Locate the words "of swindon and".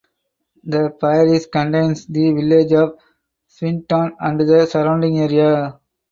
2.73-4.39